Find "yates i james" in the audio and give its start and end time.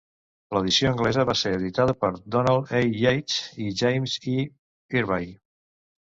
3.01-4.15